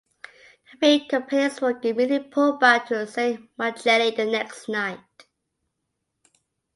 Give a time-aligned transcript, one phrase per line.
[0.23, 4.97] The three companies were immediately pulled back to San Micheli the next night.